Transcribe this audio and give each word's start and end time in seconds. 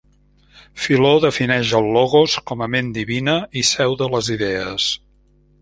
Filó 0.85 1.11
defineix 1.25 1.75
el 1.81 1.91
logos 1.97 2.39
com 2.53 2.65
a 2.67 2.71
ment 2.77 2.91
divina, 2.97 3.39
i 3.63 3.67
seu 3.77 3.97
de 4.01 4.09
les 4.15 4.35
idees. 4.39 4.93